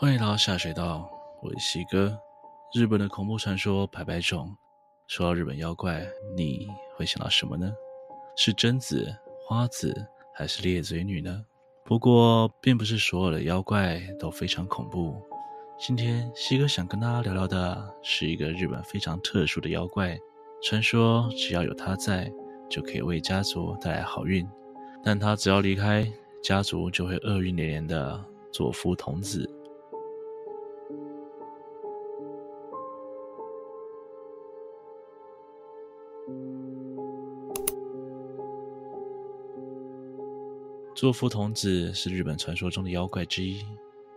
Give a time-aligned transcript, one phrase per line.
[0.00, 1.10] 欢迎来到下水道，
[1.42, 2.16] 我是西哥。
[2.72, 4.56] 日本的恐怖传说百百种，
[5.08, 7.68] 说到日本妖怪，你会想到什么呢？
[8.36, 9.12] 是贞子、
[9.44, 9.92] 花子，
[10.32, 11.44] 还是裂嘴女呢？
[11.84, 15.20] 不过，并不是所有的妖怪都非常恐怖。
[15.80, 20.16] 今天西哥想跟大家聊聊的是一个日本非常特殊的妖怪，
[20.62, 22.32] 传说只要有他在，
[22.70, 24.48] 就可以为家族带来好运，
[25.02, 26.08] 但他只要离开，
[26.40, 29.52] 家族就会厄运连连的佐夫童子。
[41.00, 43.64] 佐夫童子是日本传说中的妖怪之一。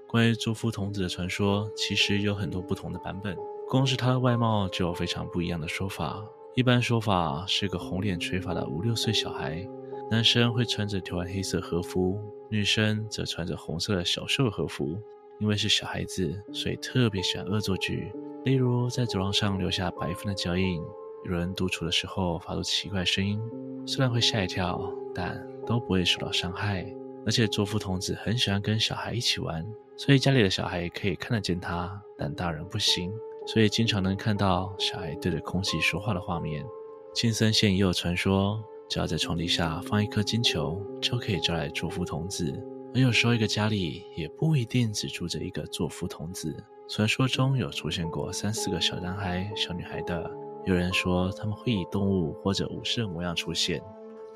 [0.08, 3.38] 关于佐夫童子的传说，其实有很多不同的版本。
[3.70, 6.26] 光是他的外貌就有非常不一样的说法。
[6.56, 9.64] 一般说法是个红脸垂发的五六岁小孩，
[10.10, 15.00] 男生会穿着条纹黑色和服，女生则穿着红色的小袖和服。
[15.40, 18.12] 因为是小孩子，所以特别喜欢恶作剧，
[18.44, 20.82] 例如在走廊上留下白粉的脚印，
[21.26, 23.40] 有人独处的时候发出奇怪声音，
[23.86, 24.82] 虽然会吓一跳，
[25.14, 26.86] 但都不会受到伤害，
[27.26, 29.66] 而且佐夫童子很喜欢跟小孩一起玩，
[29.98, 33.12] 所以家里的小孩可以看得见他，但大人不行，
[33.48, 36.66] 所以经常能看到小孩对着空气说话的画面。
[37.14, 42.52] 青森县也有传说，只要在床底下放一颗金球，就可以招来佐夫童子。
[42.94, 46.54] 而有时候一个家里也不一定只住着一个佐夫童子，
[46.90, 50.30] 传说中有出现过三四个小男孩、小女孩的，
[50.66, 53.82] 有人说他们会以动物或者武士的模样出现。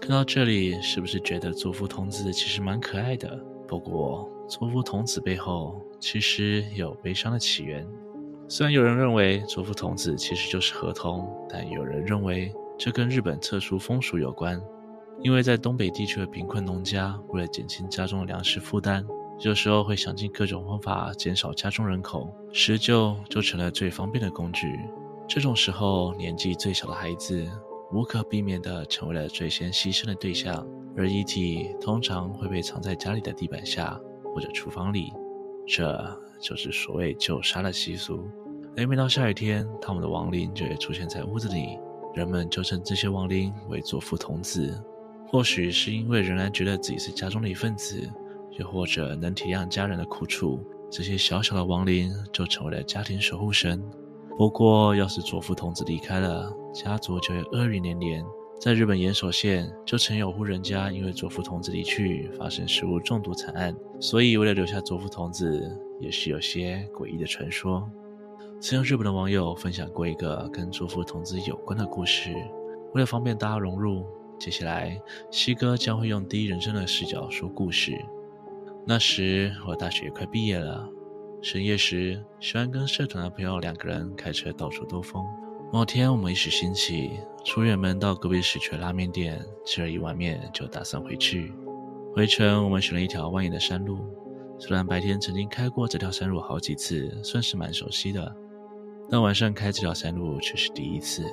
[0.02, 3.40] 看到这里，是不是觉得佐夫童子其实蛮可爱的？
[3.68, 7.88] 不过，佐夫童子背后其实有悲伤的起源。
[8.48, 14.62] 虽然有人认为佐夫童子其实就是河童，但有人认为这跟日本特殊风俗有关。
[15.22, 19.04] 因为在东北地区的贫困农家，为了减轻家中的粮食负担，
[19.40, 24.78] 有时候会想尽各种方法减少家中人口，施救就成了最方便的工具。
[25.28, 27.46] 这种时候，年纪最小的孩子，
[27.92, 34.00] 无可避免地成为了最先牺牲的对象，而遗体通常会被藏在家里的地板下
[34.34, 35.12] 或者厨房里，
[35.68, 38.30] 这就是所谓救杀的习俗。
[38.78, 41.80] 而每到下雨天，他们的亡灵就会出现在屋子里，
[42.14, 44.80] 人们就称这些亡灵为作父童子。
[45.28, 48.08] 或许是因为仍然觉得自己是家中的一份子，
[48.60, 53.84] 又或者能体谅家人的苦楚，这些小小的亡灵就成为了家庭守护神。
[54.38, 58.26] 不过，要是佐夫童子离开了，家族就会厄运连连。
[58.60, 63.74] 在日本岩手县，就曾有户人家因为佐夫童子离去，发生食物中毒惨案。
[64.00, 67.90] 所以，为了留下佐夫童子，也是有些诡异的传说。
[68.60, 72.34] 曾有日本的网友分享过一个跟佐夫童子有关的故事。
[72.94, 74.06] 为了方便大家融入，
[74.38, 75.00] 接下来
[75.32, 77.94] 西哥将会用第一人称的视角说故事。
[78.86, 80.90] 那时，我大学也快毕业了。
[81.42, 85.24] 深夜时，喜欢跟社团的朋友两个人开车到处兜风。
[85.72, 87.12] 某天，我们一时兴起，
[87.44, 91.54] 出远门到隔壁市区拉面店吃了一碗面，就打算回去。
[92.14, 94.00] 回程，我们选了一条蜿蜒的山路。
[94.58, 98.36] 虽然白天曾经开过这条山路好几次，算是蛮熟悉的，
[99.10, 101.24] 但晚上开这条山路却是第一次。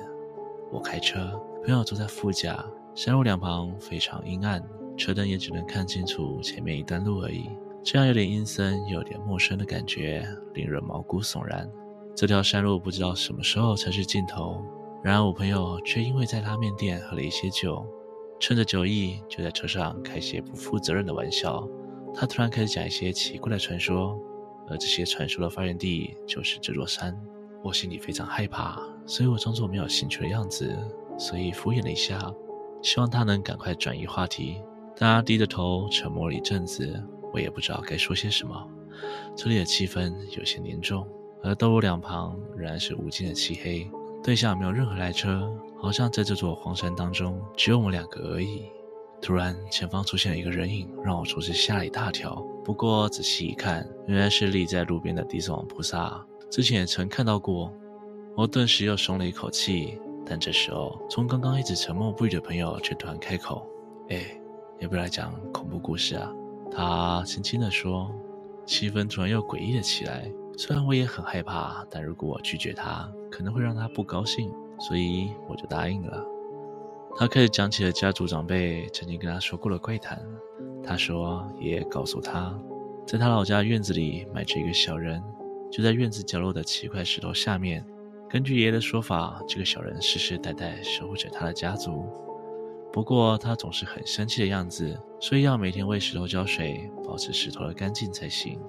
[0.71, 2.65] 我开车，朋友坐在副驾。
[2.95, 4.61] 山路两旁非常阴暗，
[4.97, 7.49] 车灯也只能看清楚前面一段路而已。
[7.83, 11.69] 这样有点阴森有点陌生的感觉，令人毛骨悚然。
[12.15, 14.63] 这条山路不知道什么时候才是尽头。
[15.03, 17.85] 然而我朋友却因为在拉面店喝了一些酒，
[18.39, 21.67] 趁着酒意就在车上开些不负责任的玩笑。
[22.15, 24.17] 他突然开始讲一些奇怪的传说，
[24.69, 27.13] 而这些传说的发源地就是这座山。
[27.61, 30.73] 我心里非常害怕，所以我装作没有兴趣的样子，
[31.17, 32.33] 所以敷衍了一下，
[32.81, 34.61] 希望他能赶快转移话题。
[34.95, 37.03] 但他低着头沉默了一阵子。
[37.33, 38.69] 我也不知道该说些什么，
[39.35, 41.05] 这里的气氛有些凝重，
[41.41, 43.89] 而道路两旁仍然是无尽的漆黑，
[44.23, 48.65] 对向没有任何来车，好像在这座荒山当中只有我们两个而已。
[49.19, 52.35] 突然，前方出现了一个人影，让我着实吓了一大跳。
[52.63, 57.73] 不过仔细一看，原来是立在路边的地藏王菩萨，之前也曾看到过。
[58.35, 63.65] 我顿时又松了一口气，但这时候，从刚刚一直沉默不语的朋友却突然开口
[64.09, 64.37] ：“哎，
[64.79, 66.29] 要不要来讲恐怖故事啊？”
[66.75, 68.11] 他轻轻地说，
[68.65, 70.31] 气氛突然又诡异了起来。
[70.57, 76.25] 虽然我也很害怕，但如果我拒绝他，可能会让他不高兴，所以我就答应了。
[77.15, 80.19] 他开始讲起了家族长辈曾经跟他说过的怪谈。
[80.83, 82.59] 他说，爷爷告诉他，
[83.05, 85.23] 在他老家院子里埋着一个小人，
[85.71, 87.85] 就在院子角落的七块石头下面。
[88.29, 92.05] 根据爷爷的说法，这个小人世世代代守护着他的家族。
[92.93, 98.59] 不过他总是很生气的样子，所以要每天为石头浇水，保持石头的干净才行。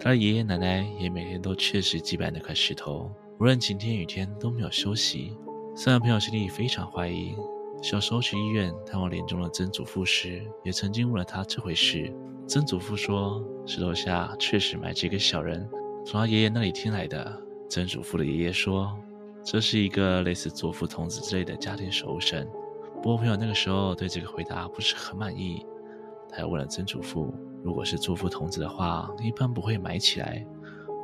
[0.00, 5.36] 他的爷爷奶奶也每天都确实祭拜那块石头，无论晴天雨天都没有休息。
[5.76, 7.34] 虽然朋友心里非常怀疑，
[7.82, 12.10] 小时候去医院探望临终的曾祖父时，也曾经问了他这回事。
[12.48, 15.68] 曾祖父说，石头下确实埋着一个小人，
[16.06, 17.38] 从他爷爷那里听来的。
[17.68, 18.96] 曾祖父的爷爷说，
[19.44, 22.48] 这是一个类似座敷童子之类的家庭守护神。
[23.04, 25.62] 不过朋友那个时候对这个回答不是很满意，
[26.30, 30.42] 他又问了曾祖父，如果是座敷童子的话，一般不会埋起来，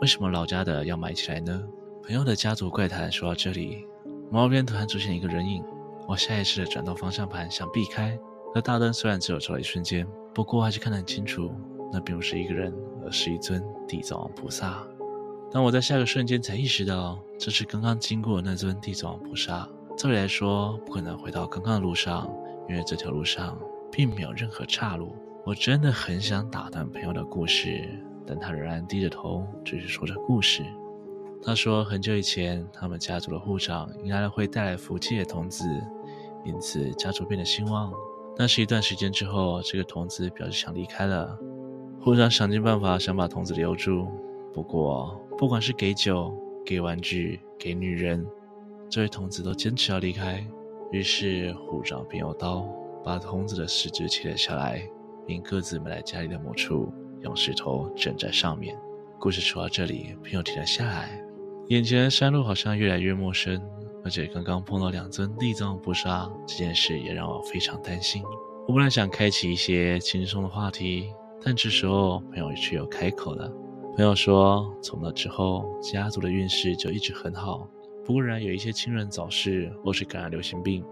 [0.00, 1.62] 为什么老家的要埋起来呢？
[2.02, 3.86] 朋友的家族怪谈说到这里。
[4.30, 5.62] 毛边突然出现一个人影，
[6.08, 8.18] 我下意识地转动方向盘想避开。
[8.54, 11.52] 那大灯虽然只有照一瞬间，不过还是看得很清楚，
[11.92, 12.74] 那并不是一个人，
[13.04, 14.82] 而是一尊地藏王菩萨。
[15.52, 19.68] 但我在下个瞬间才意识到，这是刚刚经过那尊地藏王菩萨。
[20.00, 22.26] 照理来说，不可能回到刚刚的路上，
[22.66, 23.60] 因为这条路上
[23.92, 25.14] 并没有任何岔路。
[25.44, 27.86] 我真的很想打断朋友的故事，
[28.26, 30.64] 但他仍然低着头，继续说着故事。
[31.42, 35.66] 他说，很久以前，他们家族的护长迎来了会带来福气的童子，
[36.46, 37.92] 因此家族变得兴旺。
[38.34, 41.38] 但是，一段时间之后，这个童子表示想离开了。
[42.00, 44.08] 护长想尽办法想把童子留住，
[44.50, 48.26] 不过，不管是给酒、给玩具、给女人，
[48.90, 50.44] 这位童子都坚持要离开。
[50.90, 52.68] 于是，虎长便用刀
[53.04, 54.82] 把童子的四肢切了下来，
[55.24, 56.92] 并各自埋在家里的某处，
[57.22, 58.76] 用石头枕在上面。
[59.20, 61.22] 故事说到这里，朋友停了下来。
[61.68, 63.62] 眼前的山路好像越来越陌生，
[64.02, 68.20] 而且刚刚碰到两尊地藏菩萨，这件事也让我非常担心。
[68.66, 71.12] 我本来想开启一些轻松的话题，
[71.44, 73.48] 但这时候朋友却又开口了。
[73.96, 77.68] 朋友说，从那之后，家族的运势就一直很好，
[78.04, 80.84] 不过然有一些亲人早逝或是感染流行病。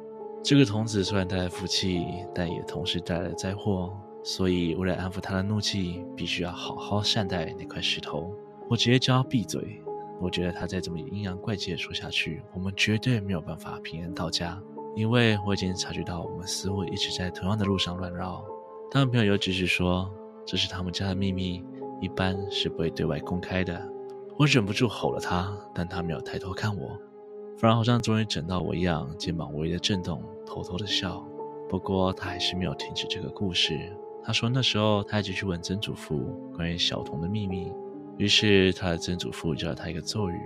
[0.43, 8.33] 这个童子虽然带来福气，但也同时带来了灾祸，所以为了安抚他的怒气，必须要好好善待那块石头。
[8.69, 9.83] 我直接叫他闭嘴。
[10.21, 14.61] 我觉得他再这么阴阳怪气的说下去，我们绝对没有办法平安到家。
[14.97, 18.45] 因为我已经察觉到我们似乎一直在同样的路上乱绕。
[18.91, 20.11] 他的朋友又继续说，
[20.45, 21.65] 这是他们家的秘密，
[22.01, 23.81] 一般是不会对外公开的。
[24.39, 26.97] 我忍不住吼了他，但他没有抬头看我，
[27.59, 31.27] 反而好像终于整到我一样，肩膀微微的震动，偷偷的笑。
[31.69, 33.77] 不过他还是没有停止这个故事。
[34.23, 36.21] 他说那时候他一直去问曾祖父
[36.55, 37.73] 关于小童的秘密。
[38.17, 40.41] 于是他的曾祖父教了他一个咒语，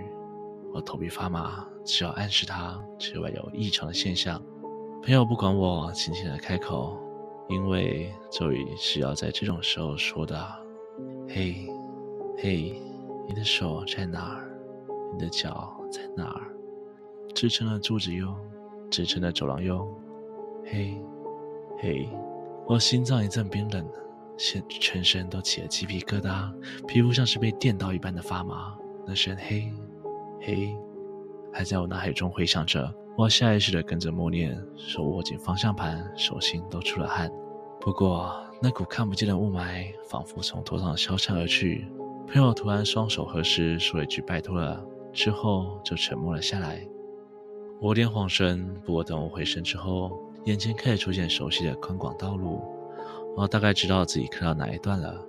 [0.73, 4.41] 我头皮发麻，只要暗示他体外有异常的现象。
[5.03, 6.97] 朋友不管我，轻轻的开口，
[7.47, 10.43] 因为咒语是要在这种时候说的。
[11.27, 11.67] 嘿，
[12.37, 12.81] 嘿，
[13.27, 14.49] 你的手在哪儿？
[15.13, 16.53] 你的脚在哪儿？
[17.33, 18.35] 支撑了柱子哟，
[18.89, 19.87] 支撑了走廊哟。
[20.65, 21.01] 嘿，
[21.79, 22.09] 嘿，
[22.67, 23.87] 我心脏一阵冰冷。
[24.35, 26.51] 全全身都起了鸡皮疙瘩，
[26.87, 28.75] 皮肤像是被电到一般的发麻。
[29.05, 29.71] 那声嘿，
[30.41, 30.75] 嘿，
[31.51, 32.91] 还在我脑海中回响着。
[33.15, 37.31] 我下意识的跟着默念，手握紧方向盘，手心都出了汗。
[37.79, 41.87] 不过那股看不见的雾霾仿佛从头上消散而去。
[42.27, 44.83] 朋友突然双手合十，说了一句“拜托了”，
[45.13, 46.85] 之后就沉默了下来。
[47.79, 52.61] 我有点恍神，不过等我回神之后，眼前开始出现熟悉的宽广道路。
[53.35, 55.23] 我大概知道自己看到哪一段了，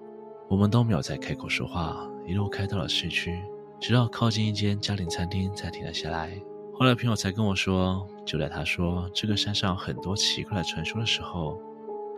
[0.49, 3.39] 我们都没有再开口说话，一路开到了市区，
[3.81, 6.41] 直到靠近一间家庭餐厅才停了下来。
[6.73, 11.61] 后来朋友才跟我说，就在他说这个山上很多奇怪的传说的时候，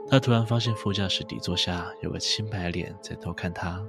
[0.09, 3.85] 他突然发现副驾驶底座下有个青白脸在偷看他，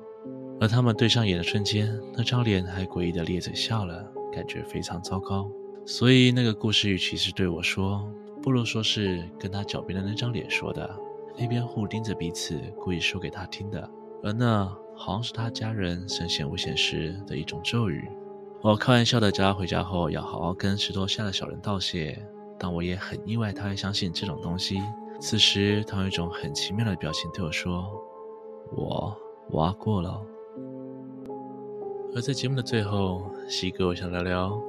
[0.60, 5.50] 而他们对上眼的瞬间，那张脸还诡异的咧嘴笑了，感觉非常糟糕。
[5.86, 8.04] 所以那个故事与其是对我说，
[8.42, 10.90] 不如说是跟他脚边的那张脸说的。
[11.38, 13.88] 一边互盯着彼此，故意说给他听的，
[14.24, 18.10] 而那好像是他家人身陷危险时的一种咒语。
[18.64, 22.20] 我开玩笑的叫他回家后要好好跟石头下的小人道谢，
[22.58, 24.82] 但我也很意外他会相信这种东西。
[25.22, 27.86] 此时，他用一种很奇妙的表情对我说
[28.76, 29.16] ：“我
[29.52, 30.20] 挖过了。”
[32.17, 34.59] 而在节目的最后，西哥我想聊聊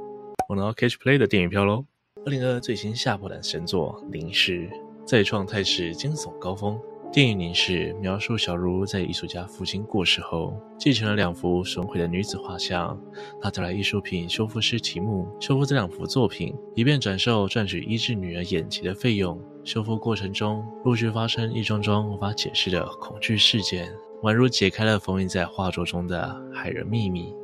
[0.50, 1.82] 我拿到 Catch Play 的电影票喽！
[2.26, 4.68] 二零二二最新吓破胆神作《凝视》。
[5.06, 6.78] 再创泰式惊悚高峰。
[7.10, 13.00] 电影《凝视》描述小茹在艺术家父亲过世后，继承了两幅损毁的女子画像。
[13.40, 19.40] 她找来艺术品修复师提姆修复这两幅作品，以便转售赚取医治女儿眼疾的费用。
[19.64, 23.90] 修复过程中，陆续发生一桩桩无法解释的恐惧事件，
[24.22, 27.34] 宛如解开了封印在画作中的骇人秘密。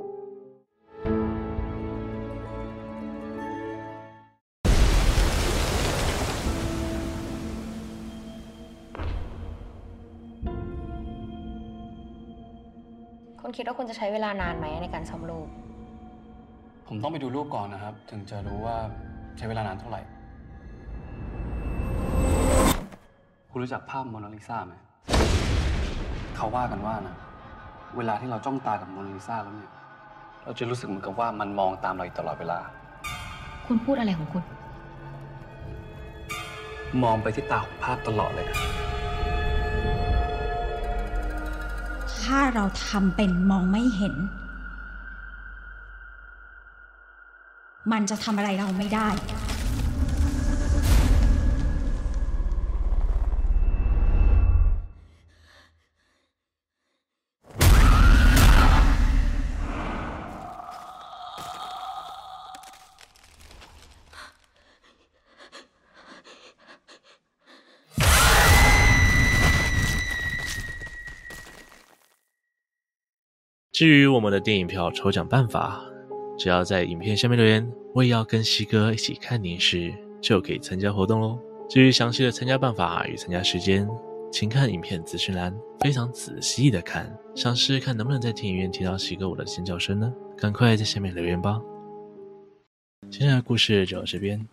[13.57, 15.49] คิดว่าคุณจะใช้เวลานานไหมในการซ่อมรูป
[16.89, 18.77] ผมต้องไปดูรูปก่อนนะครับ ถึงจะรู้ว่า
[19.39, 20.03] ใช้เวลานานเท่าไหร่
[23.51, 24.75] คุณรู้จักภาพโมนาลิซาไหม
[26.37, 27.17] เขาว่ากันว่านะ
[27.97, 29.73] เวลาที่เราจ้องตากับโมนาลิซาแล้วเนี่ย
[30.45, 32.59] เราจะรู้สึกเหมือนกับว่ามันมองตามเราอยู่ตลอดเวลา
[33.67, 34.43] คุณพูดอะไรของคุณ
[37.03, 38.59] มองไปที่ตาของภาพตลอดเลยนะ
[42.25, 44.15] ถ้าเราทำเป็นมองไม่เห็น
[47.93, 49.09] มันจะทำอะไรเราไม่ได้
[73.75, 75.85] 至于我们的电影票抽奖办法，
[76.39, 81.37] 只要在影片下面留言“我也要跟西哥一起看电视”，就可以参加活动喽。
[81.69, 83.89] 至于详细的参加办法与参加时间，
[84.31, 90.15] 请看影片资讯栏，非常仔细的看，想试试看能不能在电影院听到西哥我的尖叫声呢？
[90.37, 91.61] 赶快在下面留言吧。
[93.11, 94.47] 今天的故事就到这边，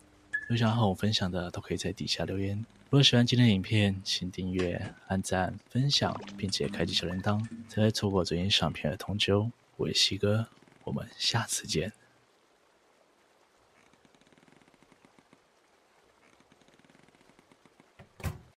[0.49, 2.65] 有想和我分享的都可以在底下留言。
[2.91, 9.49] 如果喜欢今天的影片，请订阅、按赞、分享，并且开启小铃铛，才会错过最新上片的通知哦。
[9.77, 10.45] 我是西哥，
[10.83, 11.93] 我们下次见。